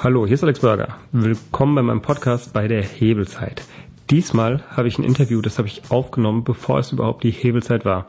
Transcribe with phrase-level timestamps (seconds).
[0.00, 0.96] Hallo, hier ist Alex Burger.
[1.10, 3.64] Willkommen bei meinem Podcast bei der Hebelzeit.
[4.10, 8.06] Diesmal habe ich ein Interview, das habe ich aufgenommen, bevor es überhaupt die Hebelzeit war.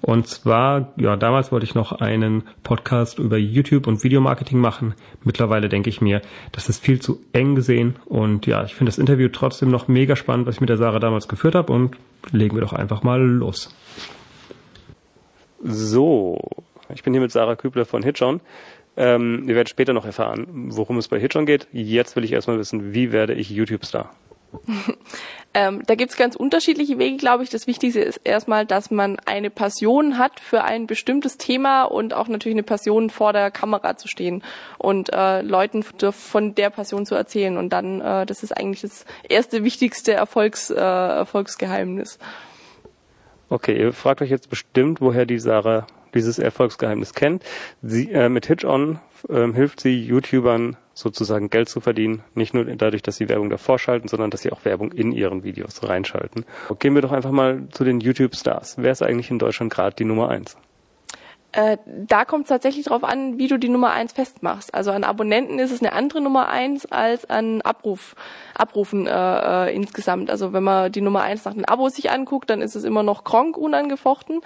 [0.00, 4.94] Und zwar, ja, damals wollte ich noch einen Podcast über YouTube und Videomarketing machen.
[5.24, 6.22] Mittlerweile denke ich mir,
[6.52, 7.96] das ist viel zu eng gesehen.
[8.04, 11.00] Und ja, ich finde das Interview trotzdem noch mega spannend, was ich mit der Sarah
[11.00, 11.72] damals geführt habe.
[11.72, 11.96] Und
[12.30, 13.74] legen wir doch einfach mal los.
[15.64, 16.38] So,
[16.94, 18.40] ich bin hier mit Sarah Kübler von Hitchon.
[18.96, 21.66] Ähm, ihr werdet später noch erfahren, worum es bei Hitchon geht.
[21.72, 24.10] Jetzt will ich erstmal wissen, wie werde ich YouTube-Star?
[25.54, 27.50] ähm, da gibt's ganz unterschiedliche Wege, glaube ich.
[27.50, 32.28] Das Wichtigste ist erstmal, dass man eine Passion hat für ein bestimmtes Thema und auch
[32.28, 34.42] natürlich eine Passion vor der Kamera zu stehen
[34.78, 37.56] und äh, Leuten von der Passion zu erzählen.
[37.56, 42.18] Und dann, äh, das ist eigentlich das erste wichtigste Erfolgs, äh, Erfolgsgeheimnis.
[43.48, 47.44] Okay, ihr fragt euch jetzt bestimmt, woher die Sarah dieses Erfolgsgeheimnis kennt.
[47.82, 52.22] Sie, äh, mit Hitch-On äh, hilft sie YouTubern sozusagen Geld zu verdienen.
[52.34, 55.44] Nicht nur dadurch, dass sie Werbung davor schalten, sondern dass sie auch Werbung in ihren
[55.44, 56.44] Videos reinschalten.
[56.78, 58.76] Gehen wir doch einfach mal zu den YouTube-Stars.
[58.78, 60.56] Wer ist eigentlich in Deutschland gerade die Nummer eins?
[61.52, 64.74] Äh, da kommt es tatsächlich darauf an, wie du die Nummer eins festmachst.
[64.74, 68.16] Also an Abonnenten ist es eine andere Nummer eins als an Abruf,
[68.54, 70.30] Abrufen äh, äh, insgesamt.
[70.30, 73.02] Also wenn man die Nummer eins nach den Abos sich anguckt, dann ist es immer
[73.02, 74.40] noch Kronk unangefochten.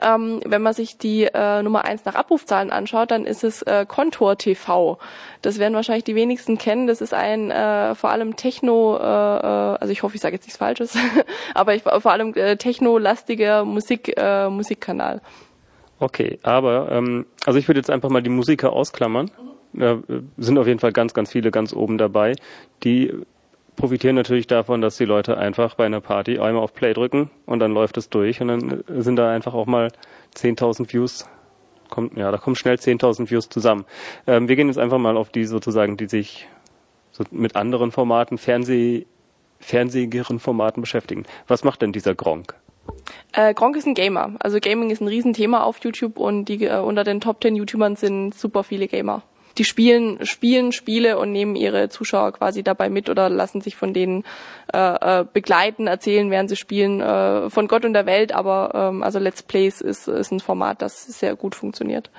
[0.00, 3.84] Ähm, wenn man sich die äh, Nummer eins nach Abrufzahlen anschaut, dann ist es äh,
[3.86, 4.98] Contour TV.
[5.42, 6.86] Das werden wahrscheinlich die wenigsten kennen.
[6.86, 10.44] Das ist ein äh, vor allem Techno, äh, äh also ich hoffe, ich sage jetzt
[10.44, 10.96] nichts Falsches,
[11.54, 15.20] aber ich, vor allem äh, Techno-lastiger Musik, äh, Musikkanal.
[16.02, 19.30] Okay, aber ähm, also ich würde jetzt einfach mal die Musiker ausklammern.
[19.72, 20.00] Da
[20.36, 22.34] sind auf jeden Fall ganz, ganz viele ganz oben dabei.
[22.82, 23.12] Die
[23.76, 27.60] profitieren natürlich davon, dass die Leute einfach bei einer Party einmal auf Play drücken und
[27.60, 29.92] dann läuft es durch und dann sind da einfach auch mal
[30.34, 31.24] 10.000 Views.
[31.88, 33.84] Kommt, ja, da kommen schnell 10.000 Views zusammen.
[34.26, 36.48] Ähm, wir gehen jetzt einfach mal auf die sozusagen, die sich
[37.12, 39.06] so mit anderen Formaten, Fernseh,
[39.60, 41.26] fernsehigeren Formaten beschäftigen.
[41.46, 42.56] Was macht denn dieser Gronk?
[43.32, 44.34] Äh, Gronk ist ein Gamer.
[44.40, 47.96] Also Gaming ist ein Riesenthema auf YouTube und die äh, unter den Top 10 YouTubern
[47.96, 49.22] sind super viele Gamer.
[49.58, 53.92] Die spielen, spielen Spiele und nehmen ihre Zuschauer quasi dabei mit oder lassen sich von
[53.92, 54.24] denen
[54.72, 58.32] äh, äh, begleiten, erzählen, während sie spielen, äh, von Gott und der Welt.
[58.32, 62.10] Aber ähm, also Let's Plays ist, ist ein Format, das sehr gut funktioniert.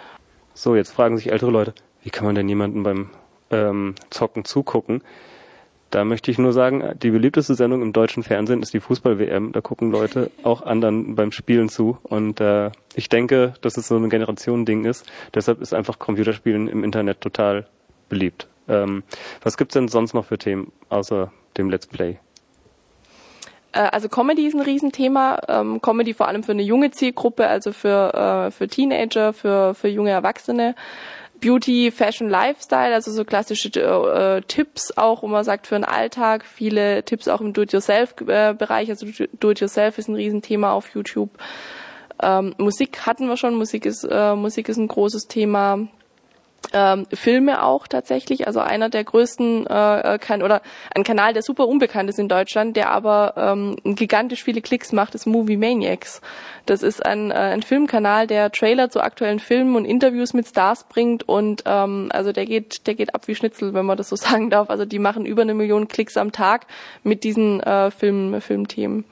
[0.53, 1.73] So, jetzt fragen sich ältere Leute,
[2.03, 3.09] wie kann man denn jemanden beim
[3.49, 5.01] ähm, Zocken zugucken?
[5.93, 9.51] Da möchte ich nur sagen, die beliebteste Sendung im deutschen Fernsehen ist die Fußball-WM.
[9.51, 11.99] Da gucken Leute auch anderen beim Spielen zu.
[12.01, 15.05] Und äh, ich denke, dass es so ein Generationending ist.
[15.35, 17.67] Deshalb ist einfach Computerspielen im Internet total
[18.09, 18.47] beliebt.
[18.67, 19.03] Ähm,
[19.43, 22.17] was gibt's denn sonst noch für Themen außer dem Let's Play?
[23.73, 25.41] Äh, also Comedy ist ein Riesenthema.
[25.47, 29.89] Ähm, Comedy vor allem für eine junge Zielgruppe, also für, äh, für Teenager, für, für
[29.89, 30.73] junge Erwachsene.
[31.43, 36.45] Beauty, Fashion, Lifestyle, also so klassische äh, Tipps auch, wo man sagt, für den Alltag,
[36.45, 41.31] viele Tipps auch im Do-it-yourself-Bereich, also Do-it-yourself ist ein Riesenthema auf YouTube.
[42.21, 45.89] Ähm, Musik hatten wir schon, Musik ist, äh, Musik ist ein großes Thema
[46.73, 48.47] ähm, Filme auch tatsächlich.
[48.47, 50.61] Also einer der größten äh, kann oder
[50.93, 55.15] ein Kanal, der super unbekannt ist in Deutschland, der aber ähm, gigantisch viele Klicks macht,
[55.15, 56.21] ist Movie Maniacs.
[56.65, 60.85] Das ist ein, äh, ein Filmkanal, der Trailer zu aktuellen Filmen und Interviews mit Stars
[60.85, 64.15] bringt und ähm, also der geht, der geht ab wie Schnitzel, wenn man das so
[64.17, 64.69] sagen darf.
[64.69, 66.67] Also die machen über eine Million Klicks am Tag
[67.03, 69.05] mit diesen äh, Film, Filmthemen.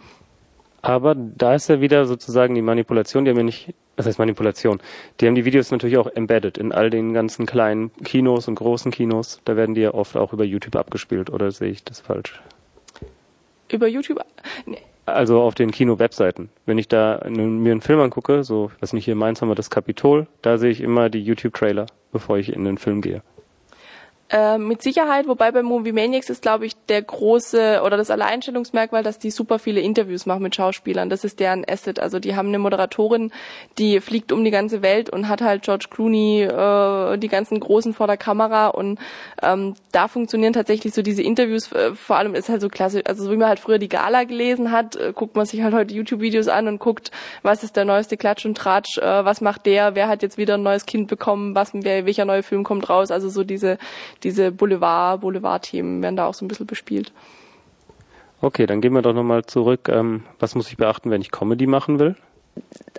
[0.81, 4.79] Aber da ist ja wieder sozusagen die Manipulation, die haben ja nicht das heißt Manipulation.
[5.19, 8.91] Die haben die Videos natürlich auch embedded in all den ganzen kleinen Kinos und großen
[8.91, 9.41] Kinos.
[9.45, 12.41] Da werden die ja oft auch über YouTube abgespielt, oder sehe ich das falsch?
[13.69, 14.23] Über YouTube?
[14.65, 14.79] Nee.
[15.05, 16.49] Also auf den Kino-Webseiten.
[16.65, 19.69] Wenn ich da mir einen Film angucke, so, was mich hier meint, haben wir das
[19.69, 23.21] Kapitol, da sehe ich immer die YouTube-Trailer, bevor ich in den Film gehe.
[24.31, 29.03] Äh, mit Sicherheit, wobei bei Movie Maniacs ist, glaube ich, der große oder das Alleinstellungsmerkmal,
[29.03, 31.09] dass die super viele Interviews machen mit Schauspielern.
[31.09, 31.99] Das ist deren Asset.
[31.99, 33.33] Also die haben eine Moderatorin,
[33.77, 37.93] die fliegt um die ganze Welt und hat halt George Clooney, äh, die ganzen Großen
[37.93, 38.99] vor der Kamera und
[39.43, 43.25] ähm, da funktionieren tatsächlich so diese Interviews, äh, vor allem ist halt so klassisch, also
[43.25, 45.93] so wie man halt früher die Gala gelesen hat, äh, guckt man sich halt heute
[45.93, 47.11] YouTube-Videos an und guckt,
[47.41, 50.53] was ist der neueste Klatsch und Tratsch, äh, was macht der, wer hat jetzt wieder
[50.53, 53.77] ein neues Kind bekommen, was, wer, welcher neue Film kommt raus, also so diese
[54.23, 57.11] diese Boulevard, Boulevard-Themen werden da auch so ein bisschen bespielt.
[58.41, 59.87] Okay, dann gehen wir doch nochmal zurück.
[59.87, 62.15] Ähm, was muss ich beachten, wenn ich Comedy machen will?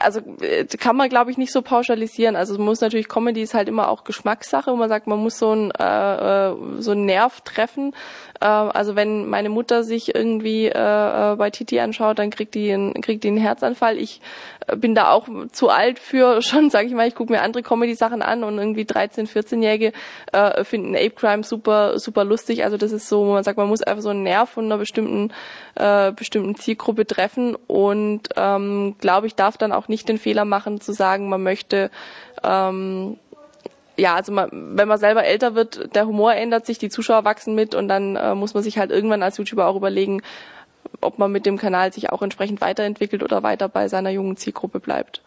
[0.00, 2.36] Also äh, kann man glaube ich nicht so pauschalisieren.
[2.36, 5.38] Also man muss natürlich Comedy ist halt immer auch Geschmackssache, wo man sagt, man muss
[5.38, 7.94] so einen äh, äh, so einen Nerv treffen.
[8.40, 12.72] Äh, also wenn meine Mutter sich irgendwie äh, äh bei Titi anschaut, dann kriegt die
[12.72, 13.98] einen, kriegt die einen Herzanfall.
[13.98, 14.20] Ich
[14.76, 18.22] bin da auch zu alt für schon, sage ich mal, ich gucke mir andere Comedy-Sachen
[18.22, 19.92] an und irgendwie 13, 14-Jährige
[20.32, 22.64] äh, finden Ape Crime super super lustig.
[22.64, 25.32] Also das ist so, man sagt, man muss einfach so einen Nerv von einer bestimmten
[25.74, 30.80] äh, bestimmten Zielgruppe treffen und ähm, glaube ich darf dann auch nicht den Fehler machen
[30.80, 31.90] zu sagen, man möchte
[32.42, 33.16] ähm,
[33.96, 37.54] ja, also man, wenn man selber älter wird, der Humor ändert sich, die Zuschauer wachsen
[37.54, 40.22] mit und dann äh, muss man sich halt irgendwann als YouTuber auch überlegen,
[41.00, 44.80] ob man mit dem Kanal sich auch entsprechend weiterentwickelt oder weiter bei seiner jungen Zielgruppe
[44.80, 45.22] bleibt.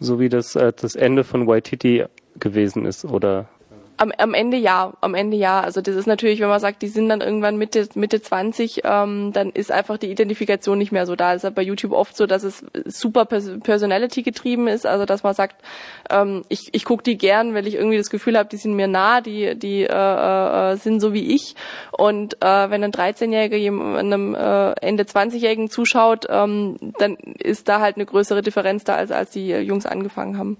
[0.00, 2.04] So wie das äh, das Ende von Waititi
[2.38, 3.48] gewesen ist, oder?
[3.96, 5.60] Am, am Ende ja, am Ende ja.
[5.60, 9.32] Also das ist natürlich, wenn man sagt, die sind dann irgendwann Mitte Mitte 20, ähm,
[9.32, 11.32] dann ist einfach die Identifikation nicht mehr so da.
[11.32, 15.22] Es ist halt bei YouTube oft so, dass es super Personality getrieben ist, also dass
[15.22, 15.62] man sagt,
[16.10, 18.88] ähm, ich, ich gucke die gern, weil ich irgendwie das Gefühl habe, die sind mir
[18.88, 21.54] nah, die die äh, äh, sind so wie ich.
[21.92, 27.96] Und äh, wenn ein 13-Jähriger einem äh, Ende 20-Jährigen zuschaut, ähm, dann ist da halt
[27.96, 30.56] eine größere Differenz da, als als die Jungs angefangen haben.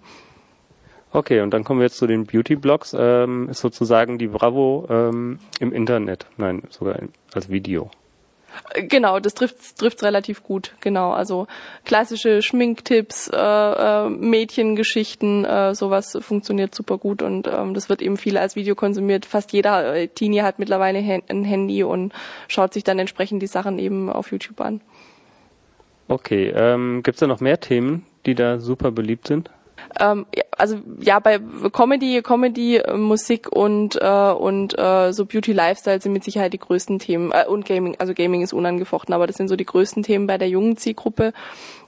[1.14, 2.92] Okay, und dann kommen wir jetzt zu den Beauty-Blogs.
[2.98, 6.26] Ähm, ist sozusagen die Bravo ähm, im Internet.
[6.38, 6.98] Nein, sogar
[7.32, 7.88] als Video.
[8.74, 10.74] Genau, das trifft trifft's relativ gut.
[10.80, 11.46] Genau, also
[11.84, 18.16] klassische Schminktipps, äh, äh, Mädchengeschichten, äh, sowas funktioniert super gut und ähm, das wird eben
[18.16, 19.24] viel als Video konsumiert.
[19.24, 22.12] Fast jeder äh, Teenie hat mittlerweile ein Handy und
[22.48, 24.80] schaut sich dann entsprechend die Sachen eben auf YouTube an.
[26.08, 29.50] Okay, ähm, gibt's da noch mehr Themen, die da super beliebt sind?
[30.00, 30.26] Ähm,
[30.56, 31.38] also ja, bei
[31.72, 36.98] Comedy, Comedy, Musik und äh, und äh, so Beauty Lifestyle sind mit Sicherheit die größten
[36.98, 37.96] Themen äh, und Gaming.
[37.98, 41.32] Also Gaming ist unangefochten, aber das sind so die größten Themen bei der jungen Zielgruppe.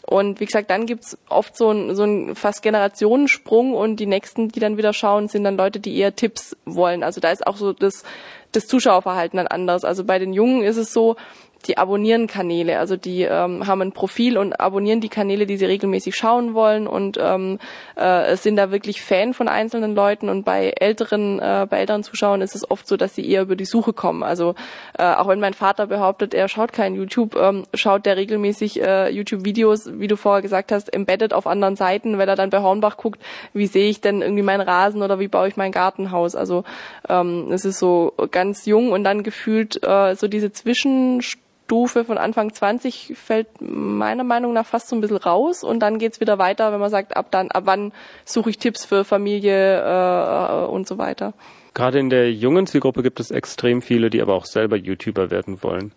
[0.06, 4.48] Und wie gesagt, dann gibt's oft so ein, so ein fast Generationensprung und die nächsten,
[4.48, 7.02] die dann wieder schauen, sind dann Leute, die eher Tipps wollen.
[7.02, 8.04] Also da ist auch so das,
[8.52, 9.84] das Zuschauerverhalten dann anders.
[9.84, 11.16] Also bei den Jungen ist es so,
[11.64, 15.64] die abonnieren Kanäle, also die ähm, haben ein Profil und abonnieren die Kanäle, die sie
[15.64, 17.58] regelmäßig schauen wollen und ähm,
[17.96, 22.40] äh, sind da wirklich Fan von einzelnen Leuten und bei älteren, äh, bei älteren Zuschauern
[22.40, 24.22] ist es oft so, dass sie eher über die Suche kommen.
[24.22, 24.54] Also
[24.98, 29.10] äh, auch wenn mein Vater behauptet, er schaut kein YouTube, ähm, schaut der regelmäßig äh,
[29.10, 32.96] YouTube-Videos, wie du vorher gesagt hast, embedded auf anderen Seiten, wenn er dann bei Hornbach
[32.96, 33.20] guckt,
[33.52, 36.36] wie sehe ich denn irgendwie meinen Rasen oder wie baue ich mein Gartenhaus.
[36.36, 36.64] Also
[37.08, 41.22] ähm, es ist so ganz jung und dann gefühlt äh, so diese Zwischen
[41.66, 45.98] Stufe von Anfang 20 fällt meiner Meinung nach fast so ein bisschen raus und dann
[45.98, 47.92] geht's wieder weiter, wenn man sagt, ab dann, ab wann
[48.24, 51.34] suche ich Tipps für Familie äh, und so weiter.
[51.74, 55.60] Gerade in der jungen Zielgruppe gibt es extrem viele, die aber auch selber YouTuber werden
[55.64, 55.90] wollen.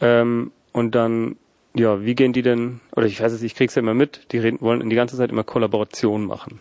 [0.00, 1.34] Ähm, und dann,
[1.74, 4.38] ja, wie gehen die denn, oder ich weiß es, ich krieg's ja immer mit, die
[4.38, 6.60] reden, wollen die ganze Zeit immer Kollaborationen machen.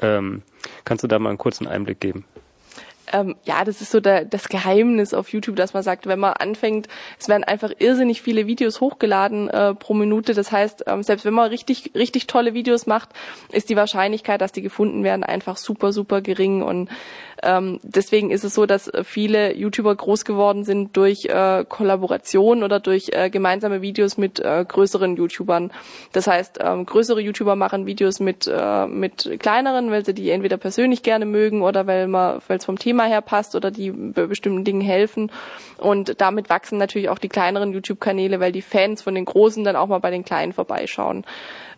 [0.00, 0.40] Ähm,
[0.86, 2.24] kannst du da mal einen kurzen Einblick geben?
[3.12, 6.32] Ähm, ja, das ist so der, das Geheimnis auf YouTube, dass man sagt, wenn man
[6.34, 6.88] anfängt,
[7.18, 10.34] es werden einfach irrsinnig viele Videos hochgeladen äh, pro Minute.
[10.34, 13.10] Das heißt, ähm, selbst wenn man richtig, richtig tolle Videos macht,
[13.52, 16.62] ist die Wahrscheinlichkeit, dass die gefunden werden, einfach super, super gering.
[16.62, 16.88] Und
[17.42, 22.80] ähm, deswegen ist es so, dass viele YouTuber groß geworden sind durch äh, Kollaboration oder
[22.80, 25.70] durch äh, gemeinsame Videos mit äh, größeren YouTubern.
[26.12, 30.56] Das heißt, ähm, größere YouTuber machen Videos mit, äh, mit kleineren, weil sie die entweder
[30.56, 34.64] persönlich gerne mögen oder weil man, weil es vom Thema her passt oder die bestimmten
[34.64, 35.30] Dingen helfen.
[35.78, 39.76] Und damit wachsen natürlich auch die kleineren YouTube-Kanäle, weil die Fans von den Großen dann
[39.76, 41.24] auch mal bei den Kleinen vorbeischauen.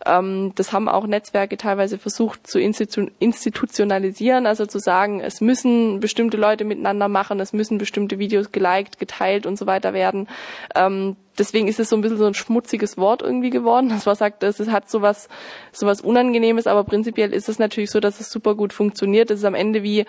[0.05, 5.99] Ähm, das haben auch Netzwerke teilweise versucht zu institu institutionalisieren, also zu sagen, es müssen
[5.99, 10.27] bestimmte Leute miteinander machen, es müssen bestimmte Videos geliked, geteilt und so weiter werden.
[10.75, 14.15] Ähm, deswegen ist es so ein bisschen so ein schmutziges Wort irgendwie geworden, dass man
[14.15, 15.29] sagt, es hat sowas,
[15.71, 19.31] sowas Unangenehmes, aber prinzipiell ist es natürlich so, dass es super gut funktioniert.
[19.31, 20.05] Es ist am Ende wie,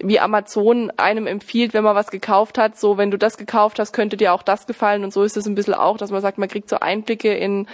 [0.00, 3.92] wie Amazon einem empfiehlt, wenn man was gekauft hat, so wenn du das gekauft hast,
[3.92, 6.38] könnte dir auch das gefallen und so ist es ein bisschen auch, dass man sagt,
[6.38, 7.66] man kriegt so Einblicke in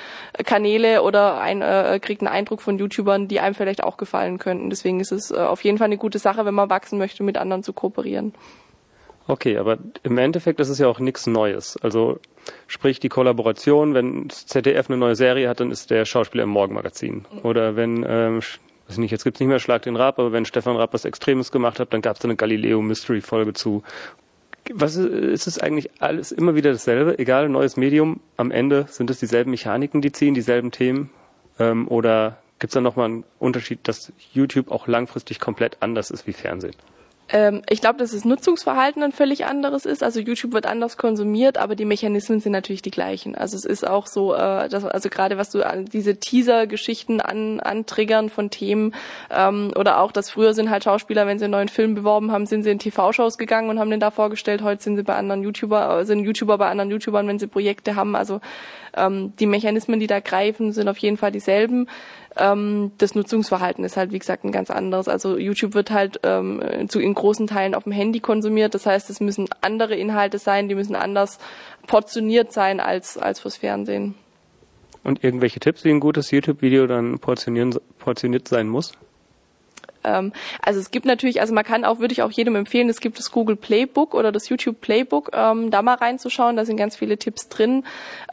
[0.44, 4.70] Kanäle oder ein, äh, kriegt einen Eindruck von YouTubern, die einem vielleicht auch gefallen könnten.
[4.70, 7.38] Deswegen ist es äh, auf jeden Fall eine gute Sache, wenn man wachsen möchte, mit
[7.38, 8.34] anderen zu kooperieren.
[9.30, 11.76] Okay, aber im Endeffekt ist es ja auch nichts Neues.
[11.82, 12.18] Also
[12.66, 17.26] sprich die Kollaboration, wenn ZDF eine neue Serie hat, dann ist der Schauspieler im Morgenmagazin.
[17.42, 18.40] Oder wenn, ähm,
[18.88, 21.52] weiß nicht, jetzt gibt's nicht mehr Schlag den Rab, aber wenn Stefan Raab was Extremes
[21.52, 23.82] gemacht hat, dann gab's da eine Galileo Mystery Folge zu.
[24.72, 27.18] Was ist, ist es eigentlich alles immer wieder dasselbe?
[27.18, 31.10] Egal, neues Medium, am Ende sind es dieselben Mechaniken, die ziehen, dieselben Themen?
[31.58, 36.32] Ähm, oder gibt's da nochmal einen Unterschied, dass YouTube auch langfristig komplett anders ist wie
[36.32, 36.74] Fernsehen?
[37.30, 40.02] Ähm, ich glaube, dass das Nutzungsverhalten ein völlig anderes ist.
[40.02, 43.34] Also YouTube wird anders konsumiert, aber die Mechanismen sind natürlich die gleichen.
[43.34, 47.60] Also es ist auch so, äh, dass, also gerade was du an diese Teaser-Geschichten an,
[47.60, 48.94] antriggern von Themen
[49.30, 52.46] ähm, oder auch, dass früher sind halt Schauspieler, wenn sie einen neuen Film beworben haben,
[52.46, 54.62] sind sie in TV-Shows gegangen und haben den da vorgestellt.
[54.62, 57.94] Heute sind sie bei anderen YouTuber, äh, sind YouTuber bei anderen YouTubern, wenn sie Projekte
[57.94, 58.16] haben.
[58.16, 58.40] Also
[58.96, 61.88] ähm, die Mechanismen, die da greifen, sind auf jeden Fall dieselben.
[62.36, 65.08] Ähm, das Nutzungsverhalten ist halt, wie gesagt, ein ganz anderes.
[65.08, 68.74] Also YouTube wird halt ähm, zu, in großen Teilen auf dem Handy konsumiert.
[68.74, 71.38] Das heißt, es müssen andere Inhalte sein, die müssen anders
[71.86, 74.14] portioniert sein als, als fürs Fernsehen.
[75.04, 78.92] Und irgendwelche Tipps, wie ein gutes YouTube-Video dann portioniert sein muss?
[80.04, 83.00] Ähm, also es gibt natürlich, also man kann auch, würde ich auch jedem empfehlen, es
[83.00, 86.96] gibt das Google Playbook oder das YouTube Playbook, ähm, da mal reinzuschauen, da sind ganz
[86.96, 87.84] viele Tipps drin.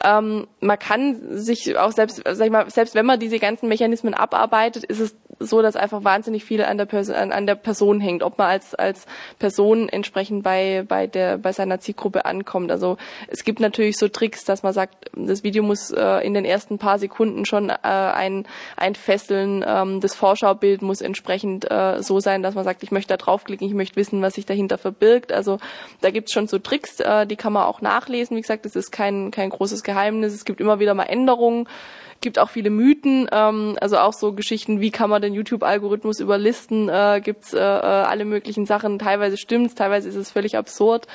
[0.04, 4.14] Ähm, man kann sich auch selbst, sag ich mal, selbst wenn man diese ganzen Mechanismen
[4.14, 8.00] abarbeitet, ist es so, dass einfach wahnsinnig viel an der, Person, an, an der Person
[8.00, 9.06] hängt, ob man als, als
[9.38, 12.70] Person entsprechend bei, bei, der, bei seiner Zielgruppe ankommt.
[12.70, 12.96] Also
[13.28, 16.78] es gibt natürlich so Tricks, dass man sagt, das Video muss äh, in den ersten
[16.78, 18.46] paar Sekunden schon äh, ein,
[18.76, 23.16] ein ähm, das Vorschaubild muss entsprechend äh, so sein, dass man sagt, ich möchte da
[23.16, 25.32] draufklicken, ich möchte wissen, was sich dahinter verbirgt.
[25.32, 25.58] Also
[26.00, 28.36] da gibt's schon so Tricks, äh, die kann man auch nachlesen.
[28.36, 30.34] Wie gesagt, das ist kein, kein großes Geheimnis.
[30.34, 31.68] Es gibt immer wieder mal Änderungen
[32.20, 36.88] gibt auch viele Mythen, ähm, also auch so Geschichten, wie kann man den YouTube-Algorithmus überlisten,
[36.88, 38.98] äh, gibt's äh, äh, alle möglichen Sachen.
[38.98, 41.06] Teilweise stimmt's, teilweise ist es völlig absurd.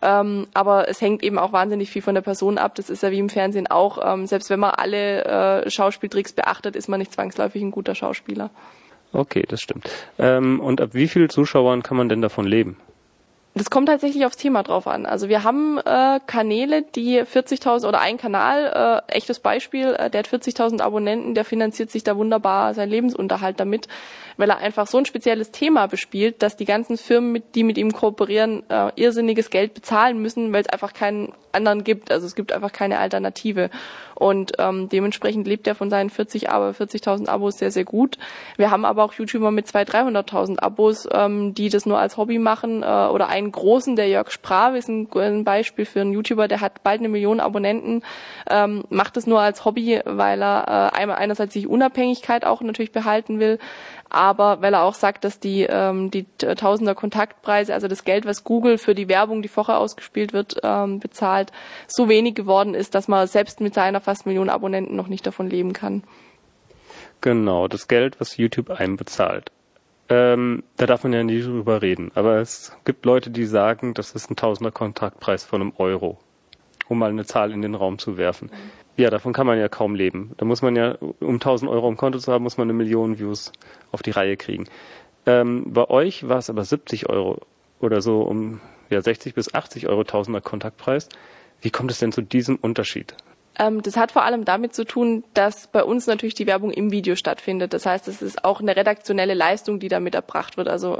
[0.00, 2.74] Ähm, aber es hängt eben auch wahnsinnig viel von der Person ab.
[2.76, 3.98] Das ist ja wie im Fernsehen auch.
[4.04, 5.24] Ähm, selbst wenn man alle
[5.64, 8.50] äh, Schauspieltricks beachtet, ist man nicht zwangsläufig ein guter Schauspieler.
[9.12, 9.90] Okay, das stimmt.
[10.18, 12.76] Ähm, und ab wie vielen Zuschauern kann man denn davon leben?
[13.58, 15.04] Das kommt tatsächlich aufs Thema drauf an.
[15.04, 20.20] Also wir haben äh, Kanäle, die 40.000 oder ein Kanal, äh, echtes Beispiel, äh, der
[20.20, 23.88] hat 40.000 Abonnenten, der finanziert sich da wunderbar seinen Lebensunterhalt damit,
[24.36, 27.78] weil er einfach so ein spezielles Thema bespielt, dass die ganzen Firmen, mit, die mit
[27.78, 32.12] ihm kooperieren, äh, irrsinniges Geld bezahlen müssen, weil es einfach keinen anderen gibt.
[32.12, 33.70] Also es gibt einfach keine Alternative.
[34.14, 38.18] Und ähm, dementsprechend lebt er von seinen 40 aber 40.000 Abos sehr sehr gut.
[38.56, 42.38] Wir haben aber auch YouTuber mit 200.000, 300.000 Abos, ähm, die das nur als Hobby
[42.38, 42.82] machen.
[42.82, 46.60] Äh, oder einen großen, der Jörg Sprave ist ein, ein, Beispiel für einen YouTuber, der
[46.60, 48.02] hat bald eine Million Abonnenten,
[48.50, 53.40] ähm, macht es nur als Hobby, weil er äh, einerseits sich Unabhängigkeit auch natürlich behalten
[53.40, 53.58] will,
[54.10, 58.44] aber weil er auch sagt, dass die, ähm, die Tausender Kontaktpreise, also das Geld, was
[58.44, 61.52] Google für die Werbung, die vorher ausgespielt wird, ähm, bezahlt,
[61.86, 65.48] so wenig geworden ist, dass man selbst mit seiner fast Million Abonnenten noch nicht davon
[65.48, 66.02] leben kann.
[67.20, 69.50] Genau, das Geld, was YouTube einem bezahlt.
[70.08, 72.10] Ähm, da darf man ja nie drüber reden.
[72.14, 76.18] Aber es gibt Leute, die sagen, das ist ein Tausender Kontaktpreis von einem Euro,
[76.88, 78.50] um mal eine Zahl in den Raum zu werfen.
[78.96, 80.32] Ja, davon kann man ja kaum leben.
[80.38, 83.18] Da muss man ja, um 1000 Euro im Konto zu haben, muss man eine Million
[83.18, 83.52] Views
[83.92, 84.64] auf die Reihe kriegen.
[85.26, 87.40] Ähm, bei euch war es aber 70 Euro
[87.80, 88.60] oder so um
[88.90, 91.08] ja, 60 bis 80 Euro Tausender Kontaktpreis.
[91.60, 93.14] Wie kommt es denn zu diesem Unterschied?
[93.58, 96.92] Ähm, das hat vor allem damit zu tun, dass bei uns natürlich die Werbung im
[96.92, 97.72] Video stattfindet.
[97.72, 100.68] Das heißt, es ist auch eine redaktionelle Leistung, die damit erbracht wird.
[100.68, 100.98] Also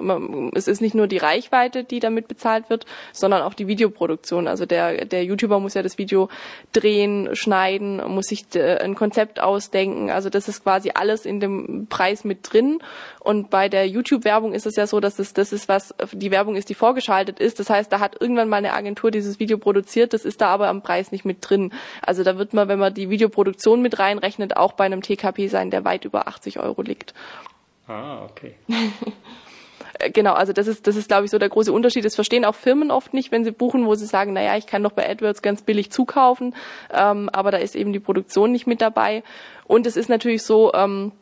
[0.54, 4.48] es ist nicht nur die Reichweite, die damit bezahlt wird, sondern auch die Videoproduktion.
[4.48, 6.28] Also der, der YouTuber muss ja das Video
[6.72, 10.10] drehen, schneiden, muss sich äh, ein Konzept ausdenken.
[10.10, 12.80] Also das ist quasi alles in dem Preis mit drin.
[13.20, 16.56] Und bei der YouTube-Werbung ist es ja so, dass es das ist, was die Werbung
[16.56, 17.60] ist, die vorgeschaltet ist.
[17.60, 20.12] Das heißt, da hat irgendwann mal eine Agentur dieses Video produziert.
[20.12, 21.72] Das ist da aber am Preis nicht mit drin.
[22.02, 25.48] Also da wird wird man, wenn man die Videoproduktion mit reinrechnet, auch bei einem TKP
[25.48, 27.12] sein, der weit über 80 Euro liegt.
[27.86, 28.54] Ah, okay.
[30.14, 32.06] genau, also das ist, das ist, glaube ich, so der große Unterschied.
[32.06, 34.82] Das verstehen auch Firmen oft nicht, wenn sie buchen, wo sie sagen, naja, ich kann
[34.82, 36.54] doch bei AdWords ganz billig zukaufen,
[36.90, 39.22] ähm, aber da ist eben die Produktion nicht mit dabei.
[39.66, 41.12] Und es ist natürlich so, ähm,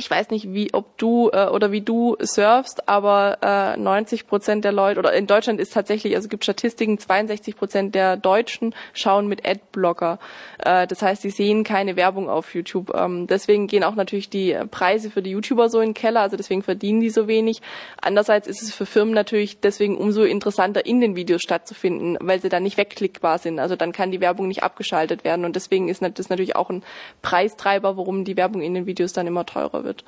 [0.00, 4.64] ich weiß nicht, wie ob du äh, oder wie du surfst, aber äh, 90 Prozent
[4.64, 9.26] der Leute oder in Deutschland ist tatsächlich, also gibt Statistiken, 62 Prozent der Deutschen schauen
[9.26, 10.20] mit Adblocker.
[10.64, 12.94] Äh, das heißt, sie sehen keine Werbung auf YouTube.
[12.94, 16.36] Ähm, deswegen gehen auch natürlich die Preise für die YouTuber so in den Keller, also
[16.36, 17.60] deswegen verdienen die so wenig.
[18.00, 22.48] Andererseits ist es für Firmen natürlich deswegen umso interessanter, in den Videos stattzufinden, weil sie
[22.48, 23.58] dann nicht wegklickbar sind.
[23.58, 26.84] Also dann kann die Werbung nicht abgeschaltet werden und deswegen ist das natürlich auch ein
[27.20, 30.04] Preistreiber, warum die Werbung in den Videos dann immer teurer wird wird.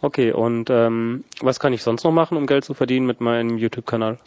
[0.00, 3.58] Okay, und ähm, was kann ich sonst noch machen, um Geld zu verdienen mit meinem
[3.58, 4.18] YouTube-Kanal?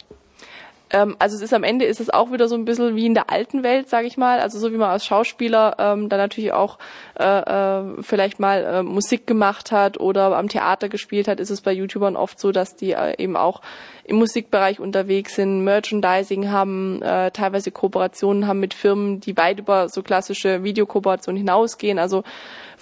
[0.92, 3.14] Ähm, also es ist am Ende ist es auch wieder so ein bisschen wie in
[3.14, 4.40] der alten Welt, sage ich mal.
[4.40, 6.78] Also so wie man als Schauspieler ähm, dann natürlich auch
[7.18, 11.62] äh, äh, vielleicht mal äh, Musik gemacht hat oder am Theater gespielt hat, ist es
[11.62, 13.62] bei YouTubern oft so, dass die äh, eben auch
[14.04, 19.88] im Musikbereich unterwegs sind, Merchandising haben, äh, teilweise Kooperationen haben mit Firmen, die weit über
[19.88, 21.98] so klassische Videokooperationen hinausgehen.
[21.98, 22.24] Also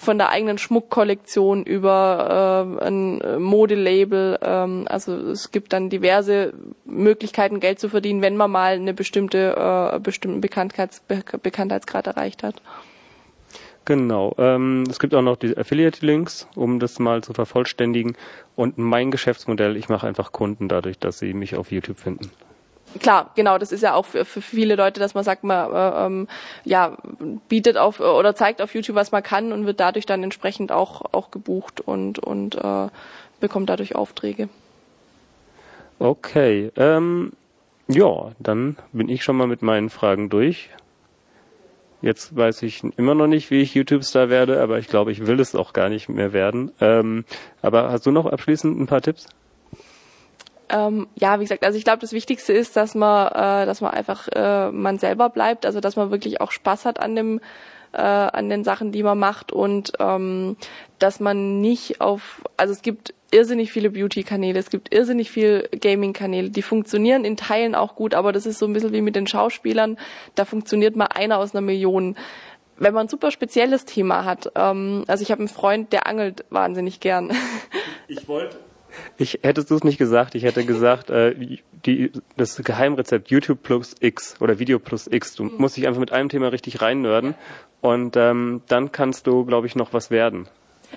[0.01, 4.39] von der eigenen Schmuckkollektion über äh, ein Modelabel.
[4.41, 6.53] Ähm, also es gibt dann diverse
[6.85, 12.43] Möglichkeiten, Geld zu verdienen, wenn man mal eine bestimmte äh, bestimmten Bekanntheits Be Bekanntheitsgrad erreicht
[12.43, 12.61] hat.
[13.85, 14.35] Genau.
[14.37, 18.15] Ähm, es gibt auch noch die Affiliate-Links, um das mal zu vervollständigen.
[18.55, 22.29] Und mein Geschäftsmodell, ich mache einfach Kunden dadurch, dass sie mich auf YouTube finden
[22.99, 26.05] klar, genau, das ist ja auch für, für viele Leute, dass man sagt, man äh,
[26.05, 26.27] ähm,
[26.63, 26.97] ja
[27.47, 31.13] bietet auf oder zeigt auf YouTube, was man kann und wird dadurch dann entsprechend auch
[31.13, 32.87] auch gebucht und und äh,
[33.39, 34.49] bekommt dadurch Aufträge.
[35.99, 37.31] Okay, ähm,
[37.91, 40.69] ja, dann bin ich schon mal mit meinen Fragen durch.
[42.01, 45.39] Jetzt weiß ich immer noch nicht, wie ich YouTube-Star werde, aber ich glaube, ich will
[45.39, 46.71] es auch gar nicht mehr werden.
[46.81, 47.25] Ähm,
[47.61, 49.27] aber hast du noch abschließend ein paar Tipps?
[50.71, 53.91] ähm, ja, wie gesagt, also ich glaube, das Wichtigste ist, dass man, äh, dass man
[53.91, 57.41] einfach äh, man selber bleibt, also dass man wirklich auch Spaß hat an dem
[57.93, 60.57] äh, an den Sachen, die man macht und ähm,
[60.99, 66.49] dass man nicht auf, also es gibt irrsinnig viele Beauty-Kanäle, es gibt irrsinnig viele Gaming-Kanäle,
[66.49, 69.27] die funktionieren in Teilen auch gut, aber das ist so ein bisschen wie mit den
[69.27, 69.97] Schauspielern,
[70.35, 72.15] da funktioniert mal einer aus einer Million
[72.77, 76.45] wenn man ein super spezielles Thema hat, ähm, also ich habe einen Freund, der angelt
[76.49, 77.31] wahnsinnig gern.
[78.07, 78.57] Ich wollte
[79.17, 81.35] ich hättest du es nicht gesagt, ich hätte gesagt, äh,
[81.85, 85.35] die, das Geheimrezept YouTube plus X oder Video plus X.
[85.35, 87.35] Du musst dich einfach mit einem Thema richtig reinnörden
[87.81, 90.47] und ähm, dann kannst du, glaube ich, noch was werden.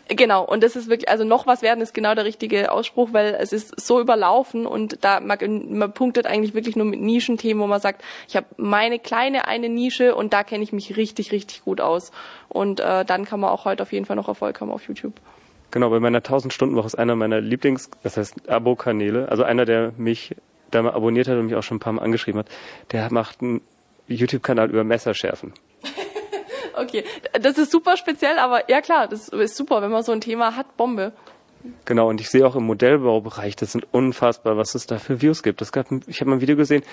[0.08, 3.36] Genau, und das ist wirklich, also noch was werden ist genau der richtige Ausspruch, weil
[3.38, 5.38] es ist so überlaufen und da man,
[5.78, 9.68] man punktet eigentlich wirklich nur mit Nischenthemen, wo man sagt, ich habe meine kleine eine
[9.68, 12.10] Nische und da kenne ich mich richtig, richtig gut aus.
[12.48, 15.14] Und äh, dann kann man auch heute auf jeden Fall noch Erfolg haben auf YouTube.
[15.74, 20.36] Genau, bei meiner 1000-Stunden-Woche ist einer meiner Lieblings-, das heißt Abo-Kanäle, also einer, der mich
[20.70, 22.46] da mal abonniert hat und mich auch schon ein paar Mal angeschrieben hat,
[22.92, 23.60] der macht einen
[24.06, 25.52] YouTube-Kanal über Messerschärfen.
[26.80, 27.02] okay,
[27.32, 30.54] das ist super speziell, aber ja klar, das ist super, wenn man so ein Thema
[30.54, 31.10] hat, Bombe.
[31.86, 35.42] Genau, und ich sehe auch im Modellbaubereich, das sind unfassbar, was es da für Views
[35.42, 35.60] gibt.
[35.60, 36.84] Es gab, ich habe mal ein Video gesehen,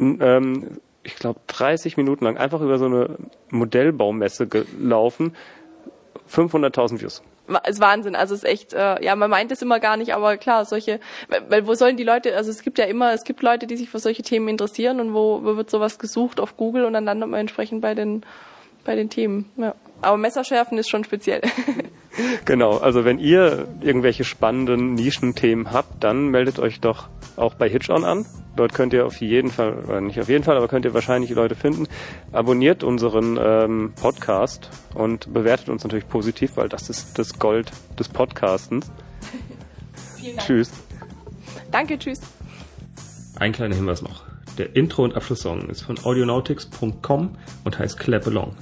[0.00, 3.18] ähm, ich glaube 30 Minuten lang einfach über so eine
[3.50, 5.36] Modellbaumesse gelaufen,
[6.26, 7.22] 500.000 Views
[7.68, 8.16] ist Wahnsinn.
[8.16, 11.00] Also es ist echt, äh, ja, man meint es immer gar nicht, aber klar, solche,
[11.48, 13.90] weil wo sollen die Leute, also es gibt ja immer, es gibt Leute, die sich
[13.90, 17.28] für solche Themen interessieren und wo, wo wird sowas gesucht auf Google und dann landet
[17.28, 18.24] man entsprechend bei den,
[18.84, 19.50] bei den Themen.
[19.56, 19.74] Ja.
[20.02, 21.42] Aber Messerschärfen ist schon speziell.
[22.44, 28.04] Genau, also wenn ihr irgendwelche spannenden Nischenthemen habt, dann meldet euch doch auch bei HitchOn
[28.04, 28.24] an.
[28.56, 31.30] Dort könnt ihr auf jeden Fall, oder nicht auf jeden Fall, aber könnt ihr wahrscheinlich
[31.30, 31.88] Leute finden.
[32.32, 38.08] Abonniert unseren ähm, Podcast und bewertet uns natürlich positiv, weil das ist das Gold des
[38.08, 38.90] Podcastens.
[40.16, 40.46] Vielen Dank.
[40.46, 40.70] Tschüss.
[41.70, 42.20] Danke, tschüss.
[43.36, 44.22] Ein kleiner Hinweis noch.
[44.58, 48.54] Der Intro- und Abschlusssong ist von audionautics.com und heißt Clap Along.